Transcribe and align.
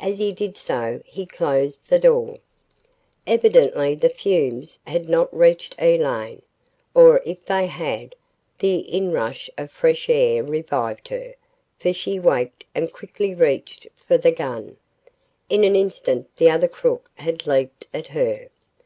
As 0.00 0.16
he 0.16 0.32
did 0.32 0.56
so 0.56 1.02
he 1.04 1.26
closed 1.26 1.86
the 1.88 1.98
door. 1.98 2.38
Evidently 3.26 3.94
the 3.94 4.08
fumes 4.08 4.78
had 4.86 5.10
not 5.10 5.28
reached 5.36 5.74
Elaine, 5.78 6.40
or 6.94 7.20
if 7.26 7.44
they 7.44 7.66
had, 7.66 8.14
the 8.60 8.78
inrush 8.80 9.50
of 9.58 9.70
fresh 9.70 10.08
air 10.08 10.42
revived 10.42 11.08
her, 11.08 11.34
for 11.78 11.92
she 11.92 12.18
waked 12.18 12.64
and 12.74 12.94
quickly 12.94 13.34
reached 13.34 13.86
for 13.94 14.16
the 14.16 14.32
gun. 14.32 14.78
In 15.50 15.64
an 15.64 15.76
instant 15.76 16.34
the 16.38 16.48
other 16.48 16.68
crook 16.68 17.10
had 17.16 17.46
leaped 17.46 17.84
at 17.92 18.06
her. 18.06 18.48